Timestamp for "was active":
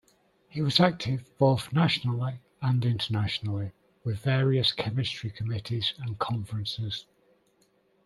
0.63-1.29